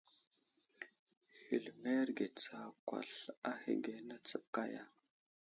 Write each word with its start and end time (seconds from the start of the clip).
Hələmerge 1.43 2.25
tsakwasl 2.39 3.21
ahəge 3.51 3.91
ane 3.99 4.17
kaya. 4.53 4.83